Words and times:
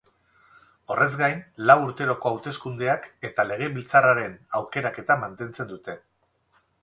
Horrez 0.93 1.09
gain, 1.19 1.35
lau 1.71 1.75
urteroko 1.89 2.31
hauteskundeak, 2.31 3.05
eta 3.31 3.45
legebiltzarraren 3.49 4.35
aukeraketa 4.61 5.19
mantentzen 5.27 5.73
dute. 5.75 5.99